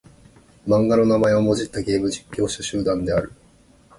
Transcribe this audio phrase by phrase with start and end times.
[0.67, 3.31] 漫画の名前をもじったゲーム実況者集団である。